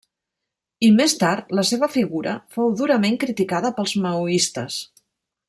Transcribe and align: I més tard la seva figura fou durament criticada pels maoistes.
I 0.87 0.87
més 0.95 1.13
tard 1.23 1.53
la 1.59 1.65
seva 1.71 1.89
figura 1.97 2.33
fou 2.57 2.73
durament 2.81 3.21
criticada 3.25 3.73
pels 3.81 3.95
maoistes. 4.07 4.81